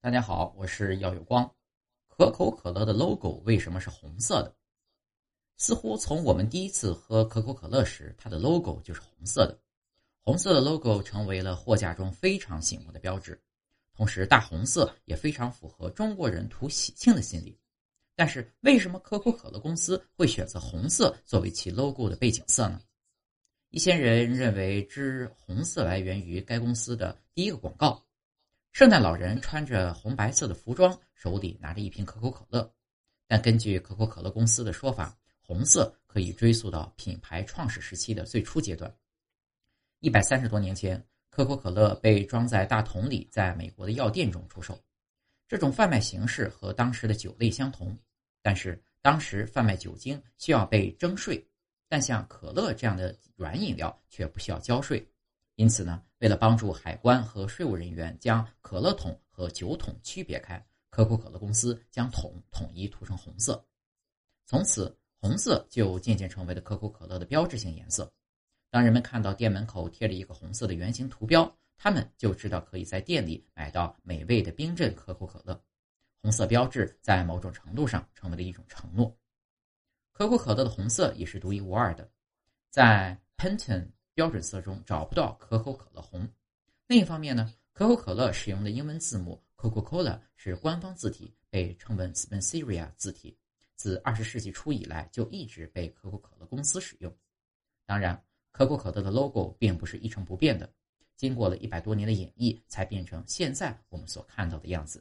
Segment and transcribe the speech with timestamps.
[0.00, 1.52] 大家好，我是耀有光。
[2.06, 4.54] 可口可乐的 logo 为什么是红色的？
[5.56, 9.58] 似乎从我们第一次喝可口可乐时，它的 logo 就是红色的。
[10.20, 13.42] 红色的 logo 成为了货架中非常醒目的标志。
[13.92, 17.58] 同时，大红色也非常符合中国人图喜庆的心理。
[18.14, 22.80] 但是，为什么可口可乐公司会选择红色作为其 logo 的背景色呢？
[23.70, 28.00] 一些人认为之红色来源于该公司的第一个广告。
[28.72, 32.72] 圣诞老人穿着红白色的服装，手里拿着一瓶可口可乐。
[33.26, 38.94] 但根据可口可乐公司的说法，红色可以追溯到品牌创始时期的最初阶段。
[39.98, 44.78] 一百三十多年前，可口可乐被装在大桶里，在美国的药店中出售。
[45.48, 47.98] 这种贩卖形式和当时的酒类相同，
[48.42, 51.44] 但是当时贩卖酒精需要被征税，
[51.88, 55.04] 但像可乐这样的软饮料却不需要交税。
[55.58, 63.66] 因此呢，为了帮助海关和税务人员将可乐桶和酒桶区别开，可口可乐公司将桶统一涂成红色。
[64.46, 68.08] 从此，红色就渐渐成为了可口可乐的标志性颜色。
[68.70, 75.60] 当人们看到店门口贴着一个红色的圆形图标，他们就知道可以在店里买到美味的冰镇可口可乐。
[76.22, 79.12] 红色标志在某种程度上成为了一种承诺。
[80.12, 82.08] 可口可乐的红色也是独一无二的，
[82.70, 83.88] 在 Pantone。
[84.18, 86.28] 标准色中找不到可口可乐红。
[86.88, 93.38] 另一方面呢，可口可乐使用的英文字母 Coca-Cola 是官方字体，被称为 Spenceria 字体，
[93.76, 97.16] 自二十世纪初以来就一直被可口可乐公司使用。
[97.86, 100.68] 当然，可口可乐的 logo 并不是一成不变的，
[101.14, 105.00] 经过了一百多年的演绎，才变成现在我们所看到的样子。